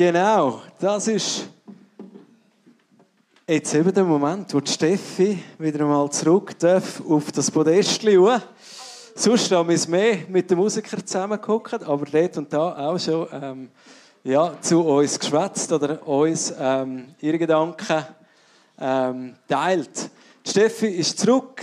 [0.00, 1.46] Genau, das ist
[3.46, 8.40] jetzt eben der Moment, wo die Steffi wieder einmal zurück darf auf das Podest schauen.
[9.14, 13.28] Sonst haben wir es mehr mit den Musikern zusammengeguckt, aber dort und da auch schon
[13.30, 13.70] ähm,
[14.24, 18.02] ja, zu uns geschwätzt oder uns ähm, ihre Gedanken
[18.80, 20.10] ähm, teilt.
[20.46, 21.62] Die Steffi ist zurück.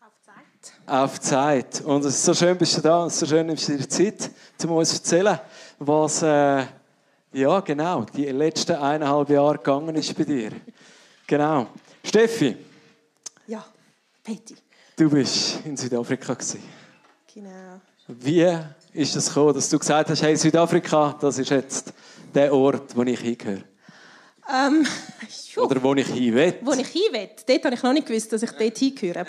[0.00, 0.72] Auf Zeit.
[0.86, 1.80] Auf Zeit.
[1.80, 4.30] Und es ist so schön, bist du da und so schön nimmst du dir Zeit,
[4.64, 5.40] um uns zu erzählen,
[5.78, 6.64] was äh,
[7.32, 10.50] ja, genau, die letzten eineinhalb Jahre gegangen ist bei dir.
[11.26, 11.66] Genau.
[12.04, 12.56] Steffi,
[13.46, 13.64] Ja,
[14.24, 14.56] Betty.
[14.96, 16.62] du bist in Südafrika gewesen.
[17.34, 17.80] Genau.
[18.08, 18.58] Wie
[18.94, 21.92] ist es gekommen, dass du gesagt hast, hey, Südafrika, das ist jetzt
[22.34, 23.62] der Ort, wo ich hingehöre?
[24.50, 24.86] Ähm,
[25.56, 26.54] Oder wo ich hin will?
[26.62, 29.26] wo ich hin will, dort habe ich noch nicht gewusst, dass ich dort hingehöre.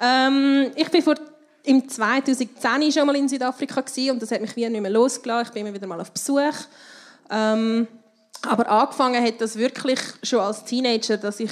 [0.00, 1.14] Ähm, ich bin vor
[1.66, 5.48] im 2010 schon mal in Südafrika und das hat mich wie nicht mehr losgelassen.
[5.48, 6.54] Ich bin immer wieder mal auf Besuch.
[7.28, 7.88] Ähm,
[8.42, 11.50] aber angefangen hat das wirklich schon als Teenager, dass ich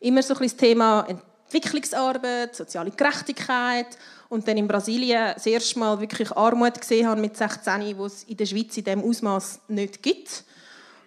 [0.00, 3.86] immer so ein das Thema Entwicklungsarbeit, soziale Gerechtigkeit
[4.28, 8.24] und dann in Brasilien das erste Mal wirklich Armut gesehen habe mit 16, wo es
[8.24, 10.42] in der Schweiz in diesem Ausmaß nicht gibt.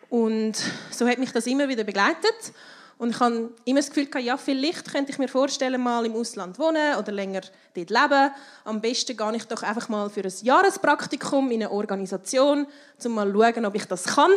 [0.10, 0.54] Und
[0.92, 2.54] so hat mich das immer wieder begleitet.
[2.98, 6.16] Und ich habe immer das Gefühl, gehabt, ja, vielleicht könnte ich mir vorstellen, mal im
[6.16, 7.42] Ausland wohnen oder länger
[7.74, 8.32] dort leben.
[8.64, 12.66] Am besten gehe ich doch einfach mal für ein Jahrespraktikum in eine Organisation,
[13.04, 14.32] um mal zu schauen, ob ich das kann.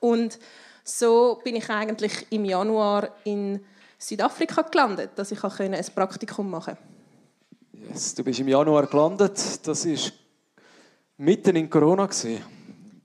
[0.00, 0.38] Und
[0.82, 3.62] so bin ich eigentlich im Januar in
[3.98, 7.92] Südafrika gelandet, dass ich ein Praktikum machen konnte.
[7.92, 9.66] Yes, du bist im Januar gelandet.
[9.66, 10.12] Das war
[11.18, 12.06] mitten in Corona.
[12.06, 12.42] Gewesen.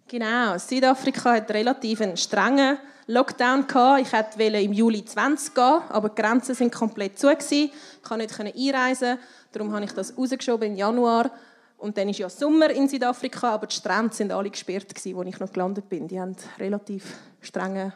[0.07, 2.77] Genau, Südafrika hat relativ einen strengen
[3.07, 4.01] Lockdown gehabt.
[4.01, 7.71] Ich wollte im Juli 20 gehen, aber die Grenzen sind komplett zu gewesen.
[7.71, 9.17] Ich konnte nicht einreisen,
[9.51, 11.31] darum habe ich das rausgeschoben im Januar.
[11.77, 15.39] Und dann ist ja Sommer in Südafrika, aber die Strände sind alle gesperrt wo ich
[15.39, 16.07] noch gelandet bin.
[16.07, 17.03] Die haben relativ
[17.41, 17.93] strenge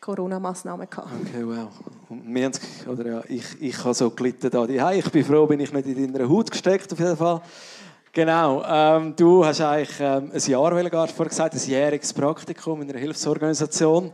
[0.00, 0.86] Corona-Massnahmen.
[0.86, 1.68] Okay, wow.
[2.08, 2.52] Haben,
[2.88, 4.90] oder ja, ich, ich habe so gelitten da.
[4.92, 7.40] Ich bin froh, bin ich nicht in deiner Haut gesteckt, auf jeden Fall.
[8.12, 8.64] Genau.
[8.66, 12.98] Ähm, du hast eigentlich ähm, ein Jahr, wie vorher gesagt, ein jähriges Praktikum in einer
[12.98, 14.12] Hilfsorganisation.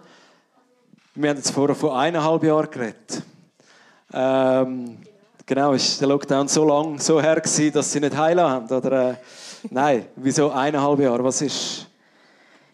[1.15, 3.23] Wir haben jetzt vorher von eineinhalb Jahren geredet.
[4.13, 4.99] Ähm,
[5.47, 8.69] genau, ist der Lockdown so lang so her gewesen, dass sie nicht heilen haben?
[8.71, 9.15] Oder, äh,
[9.71, 11.25] nein, wieso eineinhalb Jahre?
[11.25, 11.87] Was ist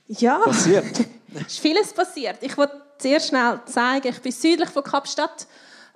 [0.08, 0.38] ja.
[0.38, 1.06] passiert?
[1.36, 2.38] Es ist vieles passiert.
[2.40, 5.46] Ich wollte sehr schnell zeigen, ich bin südlich von Kapstadt.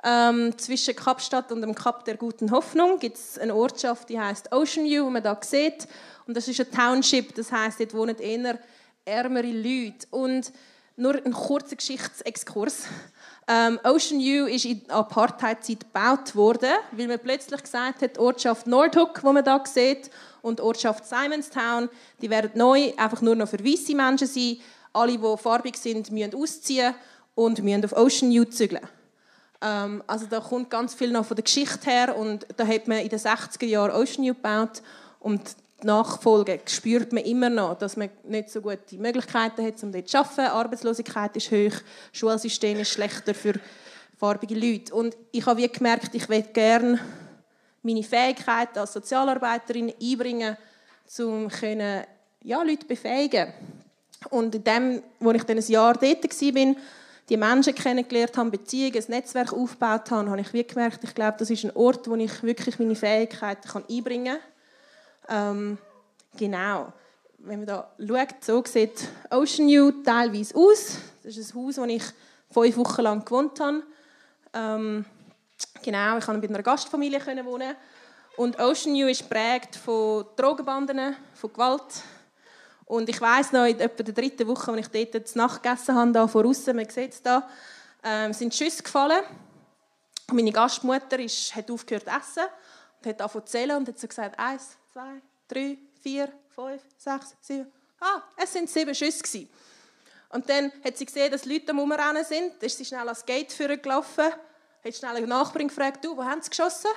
[0.09, 4.53] Ähm, zwischen Kapstadt und dem Kap der Guten Hoffnung gibt es eine Ortschaft, die heißt
[4.53, 5.89] Ocean View, die man da sieht.
[6.29, 8.57] Und das ist ein Township, das heißt, dort wohnen eher
[9.05, 10.07] ärmere Leute.
[10.11, 10.53] Und
[10.95, 12.85] nur ein kurzer Geschichtsexkurs.
[13.49, 18.21] Ähm, Ocean View ist in der Apartheidzeit gebaut worden, weil man plötzlich gesagt hat, die
[18.21, 21.89] Ortschaft Nordhook, die man da sieht, und die Ortschaft Simonstown,
[22.23, 24.59] die werden neu einfach nur noch für weiße Menschen sein.
[24.93, 26.95] Alle, die farbig sind, müssen ausziehen
[27.35, 28.87] und müssen auf Ocean View zügeln.
[29.67, 32.99] Ähm, also da kommt ganz viel noch von der Geschichte her und da hat man
[32.99, 34.83] in den 60er Jahren Ocean View gebaut
[35.21, 35.43] und
[35.83, 40.09] die Nachfolge spürt man immer noch, dass man nicht so gute Möglichkeiten hat, um dort
[40.09, 40.41] zu arbeiten.
[40.41, 41.83] Arbeitslosigkeit ist hoch,
[42.13, 43.55] Schulsystem ist schlechter für
[44.19, 44.95] farbige Leute.
[44.95, 46.99] Und ich habe wie gemerkt, ich möchte gerne
[47.83, 50.57] meine Fähigkeiten als Sozialarbeiterin einbringen,
[51.19, 52.05] um können,
[52.43, 53.53] ja, Leute befähigen.
[54.31, 56.75] Und in dem, wo ich dann ein Jahr dort war,
[57.29, 61.37] die Menschen kennengelernt habe, Beziehungen, ein Netzwerk aufgebaut habe, habe ich wie gemerkt, ich glaube,
[61.39, 64.39] das ist ein Ort, wo ich wirklich meine Fähigkeiten einbringen
[65.27, 65.59] kann.
[65.59, 65.79] Ähm,
[66.37, 66.93] genau.
[67.39, 70.99] Wenn man da schaut, so sieht Ocean View teilweise aus.
[71.23, 72.03] Das ist ein Haus, wo ich
[72.51, 73.83] fünf Wochen lang gewohnt habe.
[74.53, 75.05] Ähm,
[75.83, 77.75] genau, ich konnte bei einer Gastfamilie wohnen.
[78.37, 81.83] Und Ocean View ist geprägt von Drogenbanden, von Gewalt,
[82.87, 85.95] und ich weiß noch, in etwa der dritten Woche, als ich dort zu Nacht gegessen
[85.95, 87.49] habe, da voraus, man sieht es da,
[88.03, 89.23] ähm, sind Schüsse gefallen.
[90.29, 92.49] Und meine Gastmutter ist, hat aufgehört zu essen
[92.99, 97.35] und hat angefangen zu zählen und hat so gesagt, eins, zwei, drei, vier, fünf, sechs,
[97.41, 97.73] sieben.
[98.01, 99.49] Ah, es sind sieben Schüsse gewesen.
[100.29, 102.55] Und dann hat sie gesehen, dass Leute am Umrennen sind.
[102.55, 104.27] Dann ist sie schnell ans Gate gelaufen,
[104.85, 106.91] hat schnell einen Nachbarin gefragt, du, wo haben sie geschossen?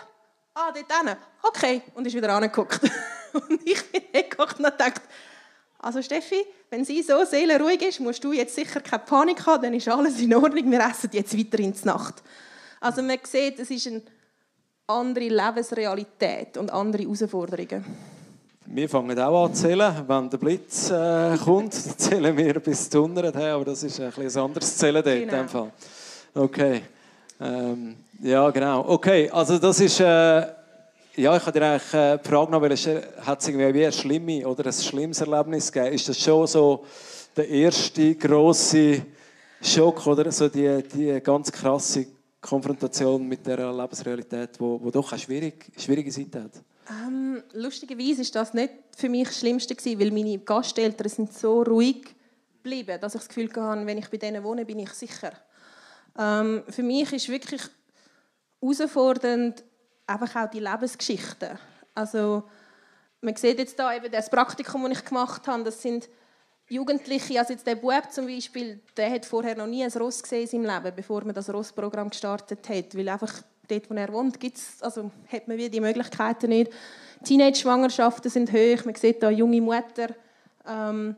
[0.54, 1.18] Ah, dort hinten.
[1.42, 2.80] Okay, und ist wieder angeguckt.
[3.34, 5.02] und ich bin hingeguckt und gedacht,
[5.80, 9.74] also Steffi, wenn sie so seelenruhig ist, musst du jetzt sicher keine Panik haben, dann
[9.74, 12.22] ist alles in Ordnung, wir essen jetzt weiter in die Nacht.
[12.82, 14.02] Also man sieht, es ist eine
[14.88, 17.86] andere Lebensrealität und andere Herausforderungen.
[18.66, 20.04] Wir fangen auch an zu zählen.
[20.06, 24.14] Wenn der Blitz äh, kommt, zählen wir bis zu 100 her, aber das ist ein,
[24.16, 25.22] ein anderes Zählen dort genau.
[25.22, 25.72] in dem Fall.
[26.36, 26.82] Okay.
[27.42, 28.86] Ähm, ja, genau.
[28.88, 30.00] Okay, also das ist...
[30.02, 30.59] Äh,
[31.20, 34.46] Ja, ich hatte dir eigentlich äh, die Frage noch, hat es irgendwie wie ein schlimmes
[34.46, 35.94] oder ein schlimmes Erlebnis gegeben?
[35.94, 36.86] Ist das schon so
[37.36, 39.02] der erste große
[39.62, 42.08] Schock oder so die, die ganz krasse
[42.40, 46.52] Konfrontation mit der Lebensrealität, wo, wo doch eine schwierige, schwierige Seite hat?
[46.90, 51.64] Ähm, lustigerweise ist das nicht für mich das Schlimmste gewesen, weil meine Gasteltern sind so
[51.64, 52.16] ruhig
[52.64, 55.34] geblieben, dass ich das Gefühl hatte, wenn ich bei denen wohne, bin ich sicher.
[56.18, 57.64] Ähm, für mich ist wirklich
[58.62, 59.66] herausfordernd
[60.10, 61.60] einfach auch die Lebensgeschichten.
[61.96, 62.44] Also
[63.22, 66.10] man sieht jetzt da eben das Praktikum, das ich gemacht habe, das sind
[66.70, 70.42] Jugendliche, also jetzt der Bub zum Beispiel, der hat vorher noch nie ein Ross gesehen
[70.42, 74.40] in seinem Leben, bevor man das Rossprogramm gestartet hat, weil einfach dort, wo er wohnt,
[74.40, 76.72] gibt's, also hat man wie die Möglichkeiten nicht.
[77.24, 80.10] Teenage-Schwangerschaften sind hoch, man sieht da junge Mutter.
[80.68, 81.16] Ähm,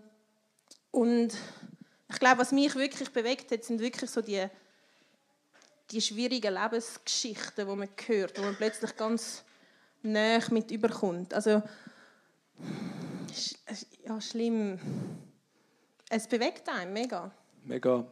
[0.91, 1.33] und
[2.09, 4.45] ich glaube, was mich wirklich bewegt hat, sind wirklich so die
[5.91, 9.43] die schwierigen Lebensgeschichten, die man hört, wo man plötzlich ganz
[10.01, 11.33] nah mit überkommt.
[11.33, 11.61] Also,
[14.05, 14.79] ja, schlimm.
[16.09, 17.31] Es bewegt einen mega.
[17.63, 18.05] Mega,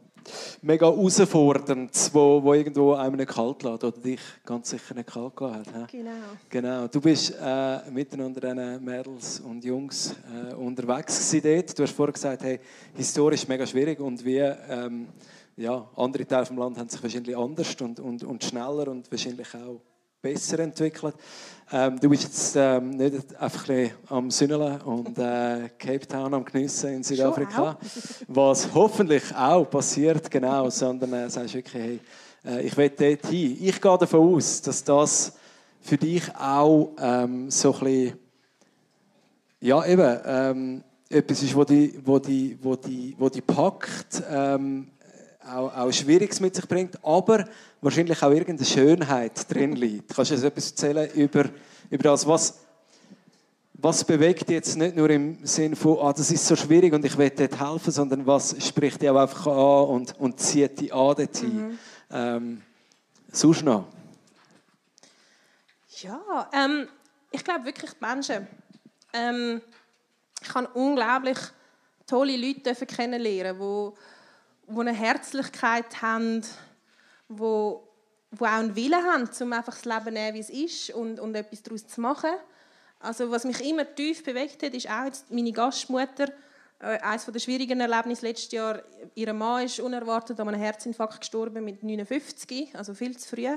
[0.61, 5.35] mega herausfordernd, wo, wo irgendwo einem nicht kalt lässt oder dich ganz sicher nicht kalt
[5.35, 5.91] gelassen hat.
[5.91, 6.11] Genau.
[6.49, 6.87] genau.
[6.87, 11.77] Du bist äh, mitten unter diesen Mädels und Jungs äh, unterwegs dort.
[11.77, 12.59] Du hast vorher gesagt, hey,
[12.95, 15.07] historisch mega schwierig und wie ähm,
[15.59, 19.53] ja, andere Teile des Landes haben sich wahrscheinlich anders und, und, und schneller und wahrscheinlich
[19.55, 19.81] auch
[20.21, 21.15] besser entwickelt.
[21.71, 26.45] Ähm, du bist jetzt ähm, nicht einfach ein am Sünneln und äh, Cape Town am
[26.45, 27.77] Geniessen in Südafrika,
[28.27, 31.99] was hoffentlich auch passiert, genau, sondern äh, sagst wirklich, hey,
[32.45, 33.57] äh, ich will dort hin.
[33.61, 35.33] Ich gehe davon aus, dass das
[35.81, 38.19] für dich auch ähm, so ein bisschen,
[39.59, 44.91] ja eben, ähm, etwas ist, wo die, wo die, wo die, wo die packt, ähm,
[45.49, 47.47] auch, auch Schwieriges mit sich bringt, aber
[47.81, 50.13] wahrscheinlich auch irgendeine Schönheit drin liegt.
[50.13, 51.45] Kannst du uns etwas erzählen über,
[51.89, 52.59] über das, was,
[53.73, 57.17] was bewegt jetzt nicht nur im Sinn von, ah, das ist so schwierig und ich
[57.17, 61.15] will dort helfen, sondern was spricht dich auch einfach an und, und zieht dich an
[61.15, 61.67] dorthin?
[61.69, 61.79] Mhm.
[62.11, 62.61] Ähm,
[63.31, 63.85] sonst noch?
[66.01, 66.87] Ja, ähm,
[67.31, 68.47] ich glaube wirklich die Menschen.
[69.13, 69.61] Ähm,
[70.41, 71.37] ich habe unglaublich
[72.07, 73.91] tolle Leute kennenlernen, die
[74.69, 76.43] die eine Herzlichkeit haben,
[77.27, 77.87] wo,
[78.31, 81.35] wo auch einen Willen haben, um einfach das Leben nehmen, wie es ist und, und
[81.35, 82.31] etwas daraus zu machen.
[82.99, 86.27] Also was mich immer tief bewegt hat, ist auch jetzt meine Gastmutter.
[86.79, 88.81] Äh, eines der schwierigen Erlebnisse letztes Jahr,
[89.15, 93.47] ihr Mann ist unerwartet an einem Herzinfarkt gestorben mit 59, also viel zu früh.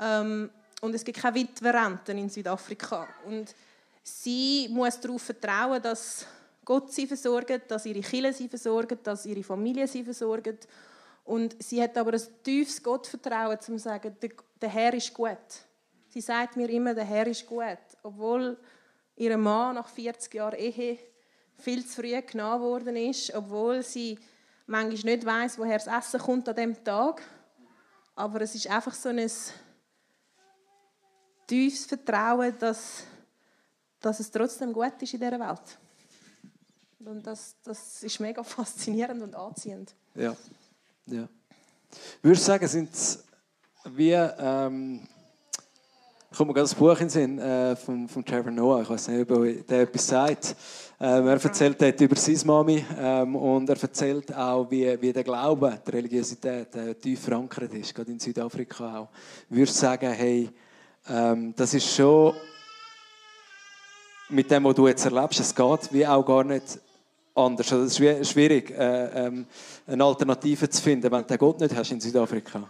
[0.00, 0.50] Ähm,
[0.80, 3.08] und es gibt keine Witwerrenten in Südafrika.
[3.24, 3.54] Und
[4.02, 6.26] sie muss darauf vertrauen, dass
[6.64, 10.58] Gott sie versorgt, dass ihre Kinder sie versorgen, dass ihre Familie sie versorgen.
[11.24, 14.16] Und sie hat aber ein tiefes Gottvertrauen, um zu sagen,
[14.60, 15.38] der Herr ist gut.
[16.08, 17.78] Sie sagt mir immer, der Herr ist gut.
[18.02, 18.56] Obwohl
[19.16, 20.98] ihr Mann nach 40 Jahren Ehe
[21.56, 24.18] viel zu früh genommen worden ist, obwohl sie
[24.66, 27.22] manchmal nicht weiß, woher das Essen kommt an diesem Tag.
[28.14, 29.30] Aber es ist einfach so ein
[31.46, 33.04] tiefes Vertrauen, dass,
[34.00, 35.78] dass es trotzdem gut ist in dieser Welt.
[37.06, 39.94] Und das, das ist mega faszinierend und anziehend.
[40.14, 40.36] Ja.
[41.06, 41.28] ja.
[42.22, 43.24] Würdest du sagen, sind es
[43.84, 44.12] wie.
[44.12, 45.06] Ähm,
[46.36, 48.82] kommt mir gerade das Buch in den Sinn äh, von, von Trevor Noah.
[48.82, 50.56] Ich weiß nicht, ob der etwas sagt.
[51.00, 55.22] Ähm, er erzählt dort über seine Mami ähm, und er erzählt auch, wie, wie der
[55.22, 59.08] Glaube, die Religiosität äh, tief verankert ist, gerade in Südafrika auch.
[59.48, 60.50] Würdest du sagen, hey,
[61.08, 62.34] ähm, das ist schon
[64.28, 66.80] mit dem, was du jetzt erlebst, es geht wie auch gar nicht
[67.34, 67.72] anders.
[67.72, 69.46] Also es ist schwierig, äh, ähm,
[69.86, 72.68] eine Alternative zu finden, wenn du Gott nicht hast in Südafrika.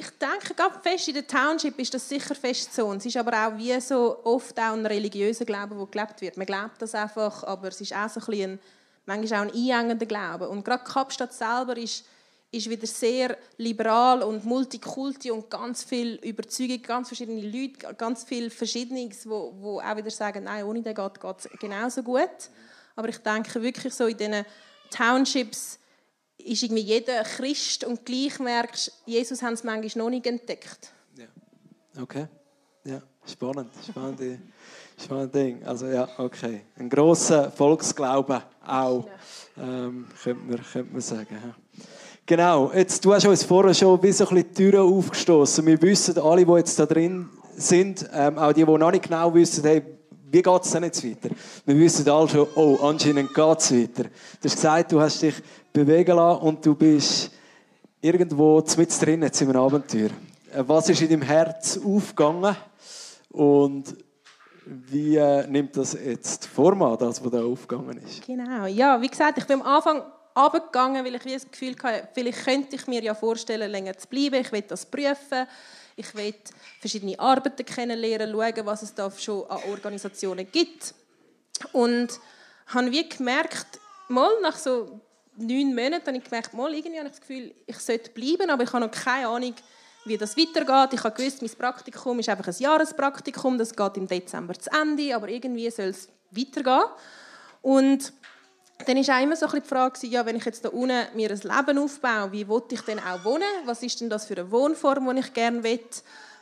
[0.00, 2.92] Ich denke, gerade fest in der Township ist das sicher fest so.
[2.92, 6.36] Es ist aber auch wie so oft auch ein religiöser Glaube, der gelebt wird.
[6.36, 8.58] Man glaubt das einfach, aber es ist auch so ein, bisschen,
[9.06, 10.48] manchmal auch ein einengender Glaube.
[10.48, 12.04] Und gerade Kapstadt selber ist
[12.50, 18.48] ist wieder sehr liberal und multikulti und ganz viel Überzeugung, ganz verschiedene Leute, ganz viel
[18.50, 22.50] Verschiedenes, wo, wo auch wieder sagen, nein, ohne den geht es genauso gut.
[22.96, 24.44] Aber ich denke wirklich so in diesen
[24.90, 25.78] Townships
[26.38, 30.92] ist irgendwie jeder Christ und gleich merkst, Jesus haben es manchmal noch nicht entdeckt.
[31.16, 31.26] Ja.
[32.02, 32.28] Okay.
[32.84, 34.38] Ja, spannend, spannende,
[34.96, 35.64] spannendes Ding.
[35.64, 36.62] Also ja, okay.
[36.76, 39.06] Ein grosser Volksglaube auch,
[39.58, 41.54] ähm, könnte, man, könnte man sagen.
[42.28, 45.64] Genau, jetzt, du hast uns vorher schon wie so ein bisschen die Türen aufgestoßen.
[45.64, 49.32] Wir wissen alle, die jetzt da drin sind, ähm, auch die, die noch nicht genau
[49.32, 49.82] wissen, hey,
[50.30, 51.34] wie geht es denn jetzt weiter?
[51.64, 54.10] Wir wissen alle schon, oh, anscheinend geht es weiter.
[54.42, 55.36] Du hast gesagt, du hast dich
[55.72, 57.30] bewegen lassen und du bist
[58.02, 60.10] irgendwo mit drin jetzt in einem Abenteuer.
[60.52, 62.54] Äh, was ist in deinem Herz aufgegangen?
[63.30, 63.96] Und
[64.66, 68.26] wie äh, nimmt das jetzt Format, das, was da aufgegangen ist?
[68.26, 70.02] Genau, ja, wie gesagt, ich bin am Anfang
[70.38, 74.36] abgegangen, weil ich das Gefühl hatte, vielleicht könnte ich mir ja vorstellen, länger zu bleiben.
[74.36, 75.46] Ich will das prüfen.
[75.96, 76.34] Ich will
[76.80, 80.94] verschiedene Arbeiten kennenlernen, schauen, was es da schon an Organisationen gibt.
[81.72, 82.08] Und
[82.68, 85.00] habe wie gemerkt, mal nach so
[85.36, 88.62] neun Monaten habe ich gemerkt, mal irgendwie habe ich das Gefühl, ich sollte bleiben, aber
[88.62, 89.54] ich habe noch keine Ahnung,
[90.04, 90.92] wie das weitergeht.
[90.92, 95.14] Ich habe gewusst, mein Praktikum ist einfach ein Jahrespraktikum, das geht im Dezember zu Ende,
[95.14, 96.84] aber irgendwie soll es weitergehen.
[97.60, 98.12] Und
[98.88, 101.30] dann war auch immer so ein die Frage, ja, wenn ich jetzt da unten mir
[101.30, 103.42] ein Leben aufbaue, wie will ich denn auch wohnen?
[103.66, 105.80] Was ist denn das für eine Wohnform, die ich gerne will?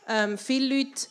[0.09, 1.09] Ähm, viele Leute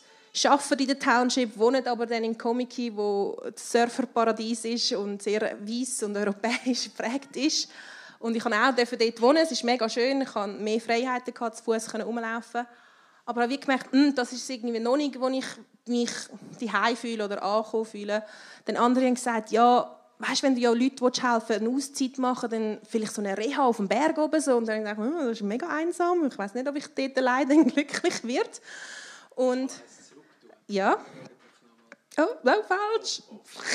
[0.48, 5.42] arbeiten in der Township, wohnen aber dann in Komiki, wo das Surferparadies ist und sehr
[5.60, 7.68] weiß und europäisch geprägt ist.
[8.18, 11.62] Und ich konnte auch dort wohnen, es ist mega schön, ich hatte mehr Freiheiten, zu
[11.62, 12.66] Fuß rumlaufen.
[13.26, 15.44] Aber ich habe gemerkt, hm, das ist irgendwie noch nicht, wo ich
[15.86, 16.10] mich
[16.60, 18.22] daheim fühle oder ankommen fühle.
[18.64, 22.50] Dann andere haben gesagt, ja, weißt, wenn du ja Leute helfen willst, eine Auszeit machen,
[22.50, 24.56] dann vielleicht so eine Reha auf dem Berg oben so.
[24.56, 26.26] Und dann denke ich, hm, das ist mega einsam.
[26.26, 28.50] Ich weiß nicht, ob ich dort allein glücklich werde.
[29.34, 29.72] Und
[30.66, 30.98] ja.
[32.18, 33.22] Oh, no, falsch.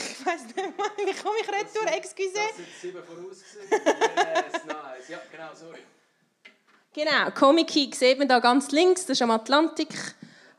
[0.10, 1.88] Ich weiß nicht, wie komme ich retour?
[1.96, 2.32] Excuse.
[2.34, 3.70] Das sind sieben vorausgesehen.
[3.72, 5.10] yes, nice.
[5.10, 5.80] Ja, genau, sorry.
[6.94, 9.90] Genau, Comic Key sieht man da ganz links, das ist am Atlantik.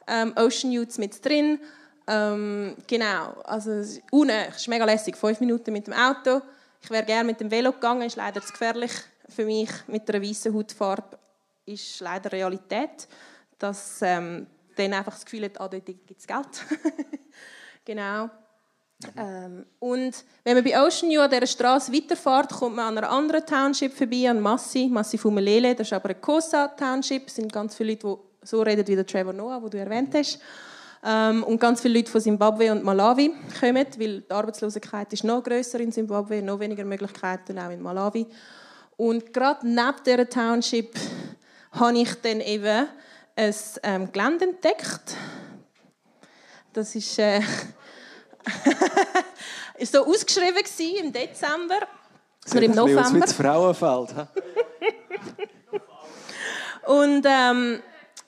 [0.06, 1.60] Ähm, Ocean Youths mit drin.
[2.06, 3.70] Ähm, genau, also
[4.10, 6.40] unten, es ist mega lässig, fünf Minuten mit dem Auto.
[6.82, 8.92] Ich wäre gerne mit dem Velo gegangen, ist leider zu gefährlich
[9.28, 9.70] für mich.
[9.86, 11.18] Mit einer weißen Hautfarbe
[11.64, 13.08] ist leider Realität,
[13.58, 16.46] dass ähm, dann einfach das Gefühl hat, ah, dort gibt es Geld.
[17.84, 18.30] genau.
[19.16, 23.10] Ähm, und wenn man bei Ocean View an dieser Straße weiterfährt, kommt man an einer
[23.10, 25.74] anderen Township vorbei, an Massi, Massi Fumelele.
[25.74, 27.26] Das ist aber eine Cosa Township.
[27.26, 30.14] Es sind ganz viele Leute, die so reden wie der Trevor Noah, den du erwähnt
[30.14, 30.40] hast.
[31.04, 35.42] Ähm, und ganz viele Leute von Zimbabwe und Malawi kommen, weil die Arbeitslosigkeit ist noch
[35.42, 38.26] größer in Zimbabwe, noch weniger Möglichkeiten auch in Malawi.
[38.96, 40.94] Und gerade neben dieser Township
[41.72, 42.86] habe ich dann eben
[43.34, 45.16] ein ähm, Gelände entdeckt.
[46.72, 47.38] Das ist, äh,
[49.78, 50.62] ist so ausgeschrieben
[51.00, 51.80] im Dezember.
[52.50, 53.20] Oder im November.
[53.20, 54.14] Das Frauenfeld.
[56.86, 57.82] und ähm,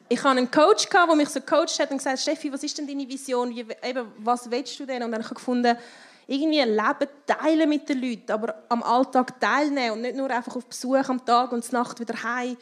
[0.09, 2.87] ich hatte einen Coach, der mich so gecoacht hat und gesagt Steffi, was ist denn
[2.87, 3.51] deine Vision?
[3.51, 5.03] Wie, eben, was willst du denn?
[5.03, 5.77] Und dann habe ich gefunden,
[6.27, 10.67] irgendwie Leben teilen mit den Leuten, aber am Alltag teilnehmen und nicht nur einfach auf
[10.67, 12.57] Besuch am Tag und Nacht wieder heim.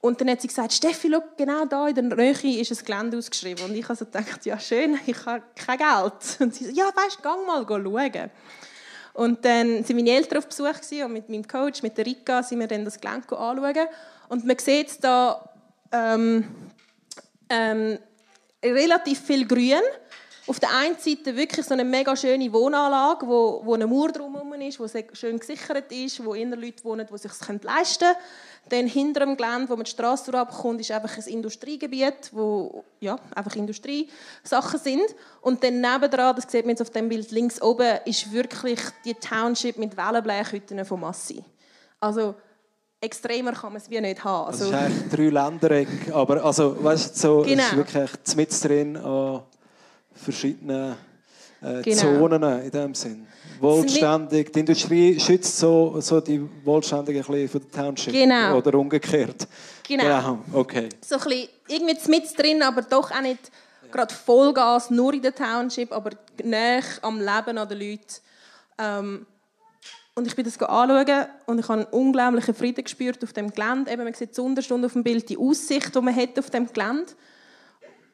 [0.00, 3.16] Und dann hat sie gesagt, Steffi, schau, genau da in der Nähe ist ein Gelände
[3.16, 3.64] ausgeschrieben.
[3.64, 6.40] Und ich habe so gedacht, ja schön, ich habe kein Geld.
[6.40, 8.30] Und sie so, ja weißt, gang mal schauen.
[9.14, 10.74] Und dann waren meine Eltern auf Besuch
[11.04, 13.86] und mit meinem Coach, mit der Rika, sind wir dann das Gelände anschauen.
[14.28, 15.48] Und man sieht da
[15.92, 16.44] ähm,
[17.54, 17.98] ähm,
[18.62, 19.82] relativ viel Grün.
[20.46, 24.52] Auf der einen Seite wirklich so eine mega schöne Wohnanlage, wo, wo eine Mauer drumherum
[24.60, 28.16] ist, wo schön gesichert ist, wo inner Leute wohnen, die sich es leisten können.
[28.68, 33.16] Dann hinter dem Gelände, wo man die Straße durchkommt, ist einfach ein Industriegebiet, wo ja,
[33.34, 35.14] einfach Industriesachen sind.
[35.40, 39.14] Und dann nebendran, das sieht man jetzt auf dem Bild links oben, ist wirklich die
[39.14, 41.42] Township mit Wellenblechhütten von Massi.
[42.00, 42.34] Also
[43.04, 44.46] extremer kann man es wie nicht haben.
[44.46, 47.62] Also, also es ist eigentlich drei Ländereck, aber also, weißt, so, genau.
[47.62, 49.42] es ist wirklich mit drin an
[50.14, 50.96] verschiedenen
[51.62, 52.00] äh, genau.
[52.00, 53.26] Zonen in dem Sinn.
[53.60, 54.52] Wohlständig.
[54.52, 58.12] Die Industrie schützt so, so die Wohlständigen von der Township.
[58.12, 58.58] Genau.
[58.58, 59.46] Oder umgekehrt.
[59.86, 60.02] Genau.
[60.02, 60.38] genau.
[60.52, 60.88] Okay.
[61.06, 63.50] So ein bisschen irgendwie mit drin, aber doch auch nicht
[63.90, 66.10] gerade Vollgas, nur in der Township, aber
[66.42, 68.14] näher am Leben an den Leuten.
[68.76, 69.26] Ähm,
[70.14, 73.90] und ich bin das anschauen und ich habe einen unglaublichen Frieden gespürt auf dem Gelände.
[73.90, 77.12] Eben, man sieht Unterstunde auf dem Bild die Aussicht, die man hat auf dem Gelände.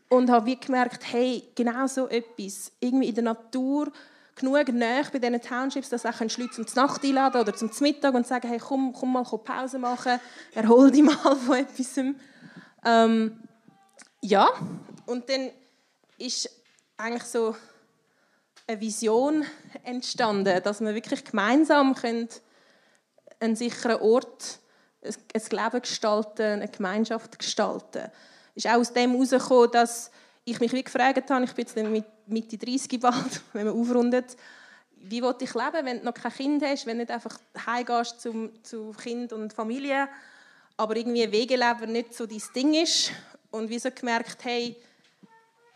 [0.08, 3.92] Und habe wie gemerkt, hey, genau so etwas, irgendwie in der Natur,
[4.34, 8.26] genug näher bei diesen Townships, dass auch Leute zum Nacht einladen oder zum Mittag und
[8.26, 10.18] sagen, hey, komm, komm mal Pause machen,
[10.54, 12.00] erhol dich mal von etwas.
[12.84, 13.42] Ähm,
[14.22, 14.48] ja,
[15.06, 15.50] und dann
[16.18, 16.50] ist
[16.96, 17.54] eigentlich so
[18.70, 19.44] eine Vision
[19.82, 21.94] entstanden, dass wir wirklich gemeinsam
[23.40, 24.60] einen sicheren Ort,
[25.02, 25.14] ein
[25.50, 28.10] Leben gestalten, eine Gemeinschaft gestalten.
[28.54, 30.10] Es ist auch aus dem herausgekommen, dass
[30.44, 34.36] ich mich wie gefragt habe, ich bin jetzt mit Mitte 30 bald, wenn man aufrundet,
[35.02, 38.20] wie will ich leben, wenn du noch kein Kind hast, wenn du nicht einfach heimgehst
[38.20, 40.08] zum, zu Kind und Familie,
[40.76, 43.10] aber irgendwie Wegeleben nicht so dein Ding ist.
[43.50, 44.76] Und wie so gemerkt, hey,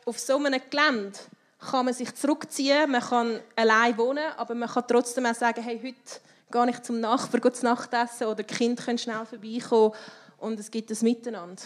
[0.05, 1.19] auf so einem Gelände
[1.65, 5.81] kann man sich zurückziehen, man kann allein wohnen, aber man kann trotzdem auch sagen, hey,
[5.83, 9.93] heute gehe ich zum Nachbarn zu Nacht essen oder die Kinder können schnell vorbeikommen
[10.39, 11.63] und es gibt ein Miteinander.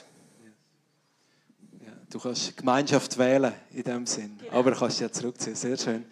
[2.11, 4.39] du kannst Gemeinschaft wählen in dem Sinn.
[4.39, 4.59] Genau.
[4.59, 5.57] Aber kannst ja zurückziehen.
[5.57, 6.05] Sehr schön.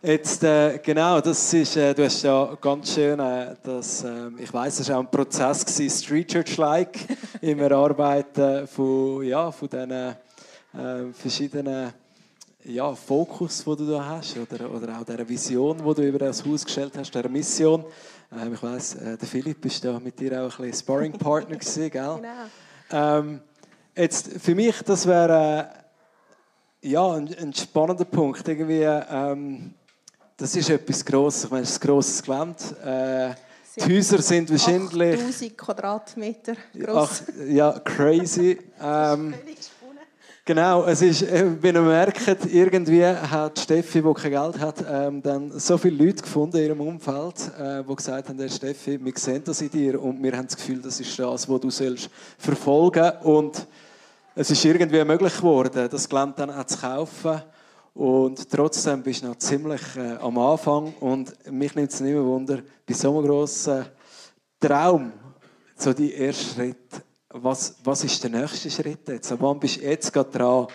[0.00, 4.52] Jetzt, äh, genau, das ist, äh, du hast ja ganz schön, äh, das, äh, ich
[4.52, 6.98] weiß, es war auch ein Prozess gewesen, Street Church-like,
[7.40, 10.14] im Erarbeiten von, ja, von diesen äh,
[11.12, 11.92] verschiedenen
[12.68, 16.44] ja, Fokus, den du da hast, oder, oder auch dieser Vision, die du über das
[16.44, 17.84] Haus gestellt hast, dieser Mission.
[18.30, 21.90] Ähm, ich weiß, äh, der Philipp ist da mit dir auch ein bisschen Sparring-Partner gewesen,
[21.90, 22.16] gell?
[22.16, 23.18] Genau.
[23.18, 23.40] Ähm,
[23.96, 25.70] jetzt, für mich, das wäre
[26.82, 28.46] äh, ja, ein, ein, spannender Punkt.
[28.46, 29.74] Irgendwie, ähm,
[30.36, 31.44] das ist etwas Grosses.
[31.44, 32.54] Ich meine, es ist ein grosses Gelände.
[32.84, 33.34] Äh,
[33.80, 35.20] die Häuser sind wahrscheinlich...
[35.20, 36.94] 8000 Quadratmeter groß.
[36.96, 38.58] Ach, ja, crazy.
[38.80, 39.34] Ähm,
[40.48, 45.20] Genau, es ist, äh, wenn ihr merkt, irgendwie hat Steffi, die kein Geld hat, ähm,
[45.20, 49.42] dann so viele Leute gefunden in ihrem Umfeld, äh, die gesagt haben, Steffi, wir sehen
[49.44, 53.12] das in dir und wir haben das Gefühl, das ist das, was du sollst verfolgen.
[53.24, 53.66] Und
[54.34, 57.42] es ist irgendwie möglich geworden, das Gelände dann auch zu kaufen.
[57.92, 60.94] Und trotzdem bist du noch ziemlich äh, am Anfang.
[61.00, 63.84] Und mich nimmt es nicht mehr Wunder, bei so einem grossen
[64.58, 65.12] Traum,
[65.76, 67.02] so die ersten Schritte
[67.42, 69.40] was, was ist der nächste Schritt jetzt?
[69.40, 70.66] wann bist du jetzt gerade dran?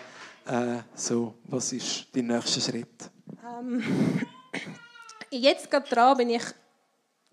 [0.46, 3.10] Äh, so, was ist dein nächster Schritt?
[3.42, 3.82] Ähm,
[5.30, 6.44] jetzt gerade dran bin ich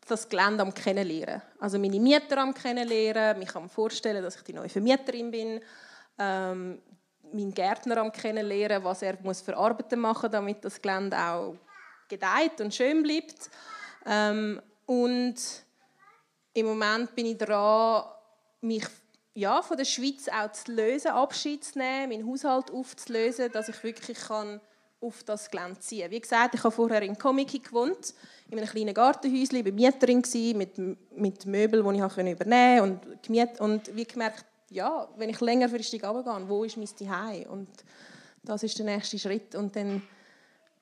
[0.08, 1.42] das Gelände am kennenlernen.
[1.60, 5.60] Also meine Mieter am kennenlernen, mich am vorstellen, dass ich die neue Vermieterin bin,
[6.18, 6.82] ähm,
[7.34, 11.56] meinen Gärtner am kennenlernen, was er muss für Arbeiten machen, damit das Gelände auch
[12.08, 13.50] gedeiht und schön bleibt.
[14.06, 15.36] Ähm, und
[16.54, 18.04] im Moment bin ich dran,
[18.62, 18.86] mich
[19.34, 23.84] ja, von der Schweiz auch zu lösen, Abschied zu nehmen, meinen Haushalt aufzulösen, dass ich
[23.84, 24.60] wirklich kann
[25.00, 26.12] auf das Gelände ziehen kann.
[26.12, 28.14] Wie gesagt, ich habe vorher in Komiki gewohnt,
[28.50, 30.22] in einem kleinen Gartenhäuschen, war Mieterin
[30.56, 30.78] mit,
[31.18, 33.64] mit Möbeln, die ich übernehmen konnte.
[33.64, 37.50] Und, und wie gemerkt, ja, wenn ich längerfristig runtergehe, wo ist mein Zuhause?
[37.50, 37.70] Und
[38.44, 39.56] das ist der nächste Schritt.
[39.56, 40.02] Und dann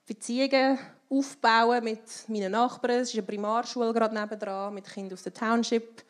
[0.06, 0.78] Beziehungen
[1.10, 3.00] aufbauen mit meinen Nachbarn.
[3.00, 6.04] Es ist eine Primarschule gerade nebenan, mit Kindern aus der Township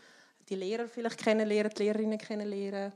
[0.49, 2.91] die Lehrer vielleicht kennenlernen, die Lehrerinnen kennenlernen.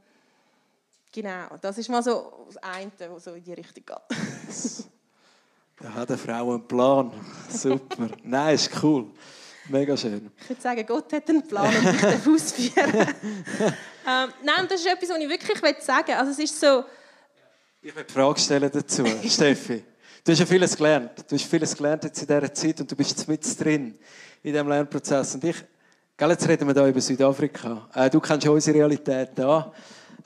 [1.11, 3.97] Genau, das ist mal so das eine, was so in die Richtung geht.
[5.79, 7.11] da hat eine Frau einen Plan.
[7.49, 8.09] Super.
[8.23, 9.11] Nein, ist cool.
[9.69, 10.31] Mega schön.
[10.41, 13.07] Ich würde sagen, Gott hat einen Plan und ich darf ausführen.
[14.07, 16.15] ähm, nein, das ist etwas, was ich wirklich sagen will.
[16.15, 16.83] Also es ist so...
[17.81, 19.83] Ich will die Frage stellen dazu, Steffi.
[20.23, 21.25] Du hast ja vieles gelernt.
[21.29, 23.99] Du hast vieles gelernt jetzt in dieser Zeit und du bist jetzt mit drin
[24.41, 25.35] in diesem Lernprozess.
[25.35, 25.57] Und ich
[26.19, 27.89] jetzt reden wir hier über Südafrika.
[27.93, 29.71] Äh, du kennst ja unsere Realität da.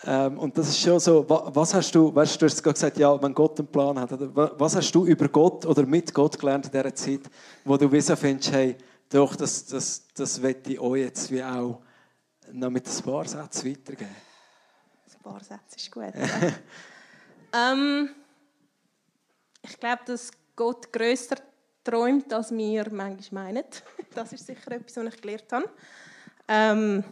[0.05, 3.19] Ähm, und das ist schon so, was hast du, weißt du, hast gerade gesagt, ja,
[3.21, 6.71] wenn Gott einen Plan hat, was hast du über Gott oder mit Gott gelernt in
[6.71, 7.21] dieser Zeit,
[7.65, 8.77] wo du wissen findest, hey,
[9.09, 11.81] doch, das, das, das möchte ich euch jetzt wie auch
[12.51, 14.15] noch mit ein paar Sätzen weitergeben?
[15.13, 16.13] Ein paar Sätze ist gut.
[17.53, 18.09] ähm,
[19.63, 21.37] ich glaube, dass Gott grösser
[21.87, 23.63] träumt, als wir manchmal meinen.
[24.15, 25.69] Das ist sicher etwas, was ich gelernt habe.
[26.47, 27.03] Ähm,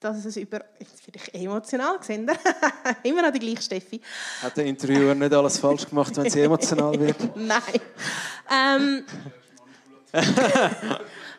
[0.00, 0.64] dass es über...
[0.80, 2.28] Jetzt bin ich emotional, gesehen.
[3.04, 4.00] Immer noch die gleiche Steffi.
[4.42, 7.16] Hat der Interviewer nicht alles falsch gemacht, wenn sie emotional wird?
[7.36, 7.80] Nein.
[8.50, 9.04] Ähm,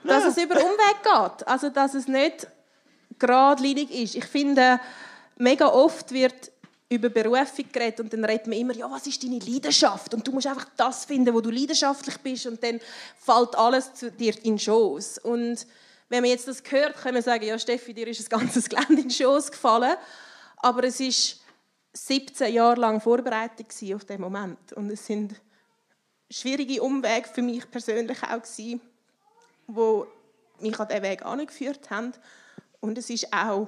[0.04, 1.48] dass es über Umweg geht.
[1.48, 2.48] Also, dass es nicht
[3.20, 4.16] geradlinig ist.
[4.16, 4.80] Ich finde,
[5.38, 6.53] mega oft wird
[6.94, 10.14] über Berufung geredet und dann redet man immer, ja, was ist deine Leidenschaft?
[10.14, 12.80] Und du musst einfach das finden, wo du leidenschaftlich bist und dann
[13.18, 15.20] fällt alles zu dir in den Schoß.
[15.20, 15.66] Und
[16.10, 18.94] wenn man jetzt das hört, kann man sagen, ja, Steffi, dir ist ein ganzes Gelände
[18.94, 19.96] in den Schoß gefallen.
[20.58, 21.42] Aber es ist
[21.94, 24.74] 17 Jahre lang Vorbereitung auf diesen Moment.
[24.74, 25.36] Und es sind
[26.30, 28.82] schwierige Umwege für mich persönlich auch gewesen,
[29.68, 30.08] wo
[30.60, 32.14] mich an diesen Weg angeführt haben.
[32.80, 33.68] Und es ist auch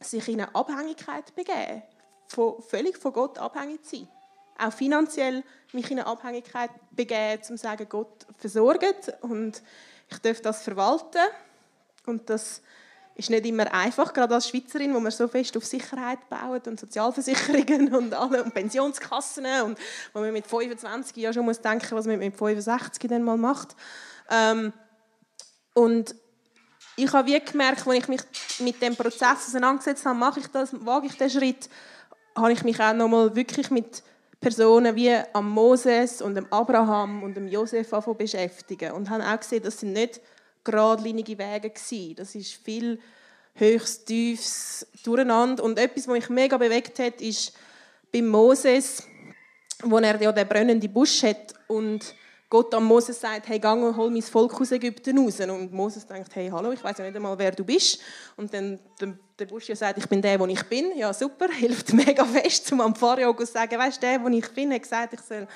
[0.00, 1.82] sich in eine Abhängigkeit begeben
[2.28, 4.08] von, völlig von Gott abhängig zu sein.
[4.58, 9.62] Auch finanziell mich in eine Abhängigkeit begeben, um zu sagen, Gott versorgt und
[10.10, 11.20] ich darf das verwalten.
[12.06, 12.62] Und das
[13.14, 16.78] ist nicht immer einfach, gerade als Schweizerin, wo man so fest auf Sicherheit baut und
[16.78, 19.78] Sozialversicherungen und, alle, und Pensionskassen und
[20.12, 23.74] wo man mit 25 ja schon muss denken, was man mit 65 dann mal macht.
[24.30, 24.72] Ähm,
[25.74, 26.14] und
[26.96, 28.20] ich habe wie gemerkt, als ich mich
[28.60, 31.68] mit dem Prozess auseinandergesetzt habe, mache ich das, wage ich den Schritt,
[32.38, 34.02] habe ich mich auch noch wirklich mit
[34.40, 39.62] Personen wie am Moses und dem Abraham und dem Josef beschäftigen und habe auch gesehen,
[39.62, 40.20] das sind nicht
[40.62, 42.14] geradlinige Wege gewesen.
[42.16, 43.00] Das ist viel
[43.54, 47.52] höchst tiefes Durcheinander und etwas, was mich mega bewegt hat, ist
[48.12, 49.02] beim Moses,
[49.82, 52.14] wo er ja den brennenden Busch hat und
[52.50, 55.38] Gott an Moses sagt, hey, geh und hol mein Volk aus Ägypten raus.
[55.40, 58.00] Und Moses denkt, hey, hallo, ich weiß ja nicht einmal, wer du bist.
[58.36, 60.96] Und dann der, der Busch sagt, ich bin der, wo ich bin.
[60.96, 64.48] Ja, super, hilft mega fest, um am Pharao zu sagen, weißt du, der, wo ich
[64.52, 65.46] bin, hat gesagt, ich soll...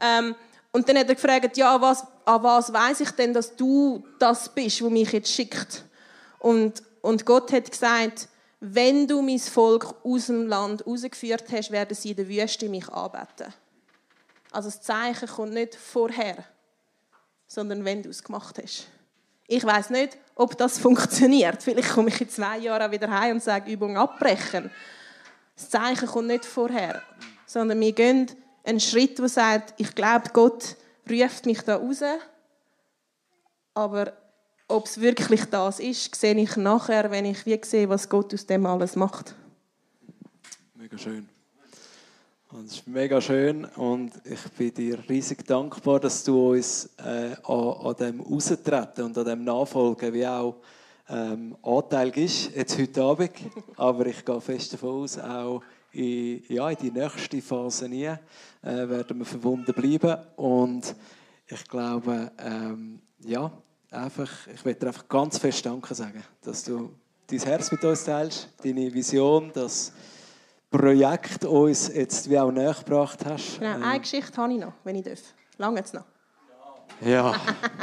[0.00, 0.34] Ähm,
[0.70, 4.48] und dann hat er gefragt, ja, was, an was weiß ich denn, dass du das
[4.50, 5.84] bist, wo mich jetzt schickt?
[6.38, 8.28] Und, und Gott hat gesagt,
[8.60, 12.88] wenn du mein Volk aus dem Land rausgeführt hast, werden sie in der Wüste mich
[12.88, 13.52] anbeten.
[14.50, 16.44] Also das Zeichen kommt nicht vorher,
[17.46, 18.86] sondern wenn du es gemacht hast.
[19.46, 21.62] Ich weiß nicht, ob das funktioniert.
[21.62, 24.70] Vielleicht komme ich in zwei Jahren wieder heim und sage Übung abbrechen.
[25.56, 27.02] Das Zeichen kommt nicht vorher,
[27.46, 28.30] sondern wir gehen
[28.64, 30.76] einen Schritt, der sagt, ich glaube, Gott
[31.10, 32.02] ruft mich da raus,
[33.74, 34.12] aber
[34.68, 38.46] ob es wirklich das ist, sehe ich nachher, wenn ich wie sehe, was Gott aus
[38.46, 39.34] dem alles macht.
[40.74, 41.28] Mega schön.
[42.50, 47.36] Und es ist mega schön und ich bin dir riesig dankbar, dass du uns äh,
[47.42, 50.56] an, an dem Austreten und an dem Nachfolgen wie auch
[51.10, 53.32] ähm, Anteil gibst, jetzt heute Abend.
[53.76, 58.16] Aber ich gehe fest davon aus, auch in, ja, in die nächste Phase nie äh,
[58.62, 60.16] werden wir verbunden bleiben.
[60.36, 60.96] Und
[61.48, 63.52] ich glaube, ähm, ja,
[63.90, 66.94] einfach, ich möchte dir einfach ganz fest Danke sagen, dass du
[67.26, 69.92] dein Herz mit uns teilst, deine Vision, dass
[70.70, 73.58] Projekt uns jetzt wie auch näher gebracht hast.
[73.58, 74.02] Genau, eine ähm.
[74.02, 75.20] Geschichte habe ich noch, wenn ich darf.
[75.56, 76.04] Lange jetzt noch.
[77.00, 77.34] Ja.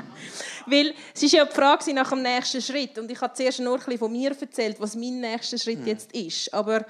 [0.67, 3.73] Weil es ist ja die Frage nach dem nächsten Schritt und ich habe zuerst nur
[3.73, 5.87] ein bisschen von mir erzählt, was mein nächster Schritt hm.
[5.87, 6.53] jetzt ist.
[6.53, 6.85] Aber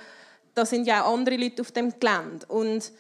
[0.53, 2.91] da sind ja auch andere Leute auf dem Gelände und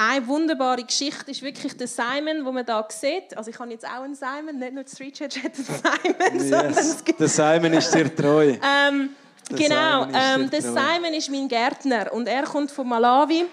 [0.00, 3.36] eine wunderbare Geschichte ist wirklich der Simon, wo man da sieht.
[3.36, 7.04] Also ich habe jetzt auch einen Simon, nicht nur Street Church hat einen Simon, yes.
[7.18, 8.56] Der Simon ist dir treu.
[8.88, 9.10] ähm,
[9.48, 13.46] genau, Simon ähm, der Simon ist mein Gärtner und er kommt von Malawi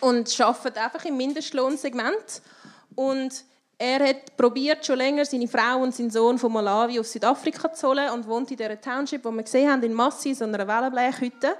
[0.00, 2.42] und arbeitet einfach im Mindestlohnsegment.
[2.94, 3.44] Und
[3.78, 7.88] er hat probiert schon länger seine Frau und seinen Sohn von Malawi auf Südafrika zu
[7.88, 11.56] holen und wohnt in dieser Township, wo wir gesehen haben, in Massi, so einer Wellenblechhütte.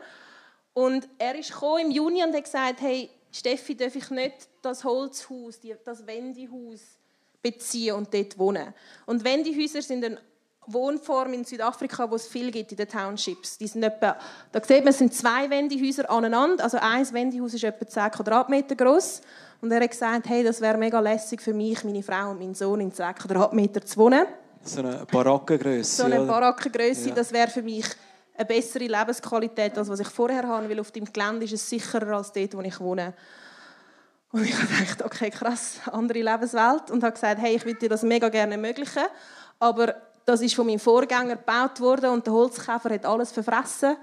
[0.72, 1.52] Und er ist
[1.82, 6.80] im Juni und hat gesagt, hey Steffi, darf ich nicht das Holzhaus, das Wendehaus
[7.42, 8.74] beziehen und dort wohnen.
[9.04, 10.18] Und Wendehäuser sind eine
[10.66, 13.58] Wohnform in Südafrika, wo es viel gibt in den Townships.
[13.58, 14.16] Die sind etwa,
[14.52, 16.64] da sieht man, es sind zwei Wendehäuser aneinander.
[16.64, 19.20] Also ein Wendehaus ist etwa 10 Quadratmeter groß.
[19.60, 22.54] Und er hat gesagt, hey, das wäre mega lässig für mich, meine Frau und meinen
[22.54, 24.26] Sohn in 10 Quadratmeter zu wohnen.
[24.62, 25.96] So eine Barackengröße.
[25.96, 27.14] So eine Barackengröße, ja.
[27.14, 27.86] das wäre für mich
[28.36, 32.16] eine bessere Lebensqualität, als was ich vorher habe, weil auf dem Gelände ist es sicherer
[32.16, 33.14] als dort, wo ich wohne.
[34.32, 36.90] Und ich habe gedacht, okay, krass, andere Lebenswelt.
[36.90, 39.04] Und habe gesagt, hey, ich würde dir das mega gerne ermöglichen,
[39.58, 39.94] aber
[40.26, 43.96] das ist von meinem Vorgänger gebaut worden und der Holzkäfer hat alles verfressen.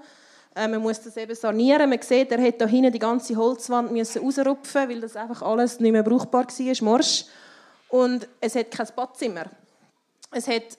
[0.56, 1.90] Äh, man muss das eben sanieren.
[1.90, 5.80] Man sieht, er hat da hinten die ganze Holzwand müssen rausrupfen, weil das einfach alles
[5.80, 7.26] nicht mehr brauchbar war, morsch.
[7.88, 9.44] Und es hat kein Badzimmer.
[10.30, 10.78] Es hat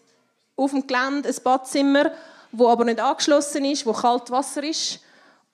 [0.55, 2.11] auf dem Gelände ein Badzimmer,
[2.51, 4.99] wo aber nicht angeschlossen ist, wo kalt Wasser ist.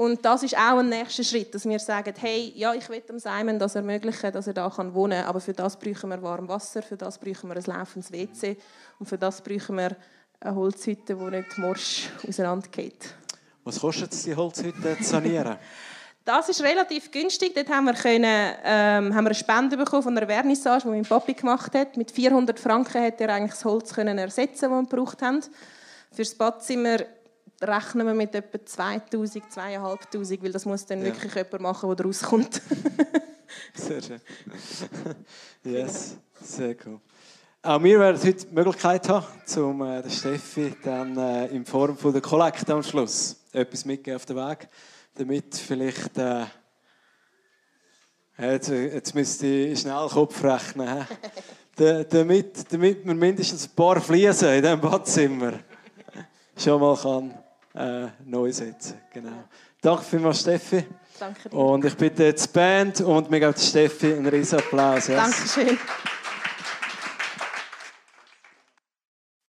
[0.02, 3.20] Und das ist auch ein nächster Schritt, dass wir sagen, hey, ja, ich will dem
[3.20, 6.82] Simon das ermöglichen, dass er da wohnen kann, aber für das brauchen wir warmes Wasser,
[6.82, 8.58] für das brauchen wir ein laufendes WC
[8.98, 9.96] und für das brauchen wir
[10.40, 13.14] eine Holzhütte, die nicht morsch auseinandergeht.
[13.64, 15.58] Was kostet es, die Holzhütte zu sanieren?
[16.24, 17.56] Das ist relativ günstig.
[17.56, 21.02] Dort haben wir, können, ähm, haben wir eine Spende bekommen von einer Vernissage, die mein
[21.02, 21.98] Papi gemacht hat.
[21.98, 25.42] Mit 400 Franken hat er eigentlich das Holz können ersetzen, das wir gebraucht haben.
[26.12, 26.98] Für das Badzimmer
[27.62, 31.06] rechnen wir mit etwa 2000, 2500, weil das muss dann ja.
[31.06, 32.62] wirklich jemand machen, der rauskommt.
[33.74, 34.22] sehr schön.
[35.64, 37.00] yes, sehr cool.
[37.64, 39.26] Auch wir werden heute die Möglichkeit haben,
[39.58, 44.16] um äh, der Steffi dann äh, in Form von der Kollekte am Schluss etwas mitgeben
[44.16, 44.68] auf den Weg,
[45.14, 46.46] damit vielleicht äh,
[48.40, 51.06] jetzt, jetzt müsste ich schnell Kopf rechnen,
[52.10, 55.54] damit, damit wir mindestens ein paar Fliesen in diesem Badzimmer
[56.58, 57.38] schon mal kann,
[57.74, 59.44] äh, neu setzen Genau.
[59.82, 60.86] Danke vielmals, Steffi.
[61.20, 61.58] Danke dir.
[61.58, 65.08] Und ich bitte jetzt die Band und mir gibt Steffi einen riesen Applaus.
[65.08, 65.18] Yes.
[65.18, 65.78] Dankeschön.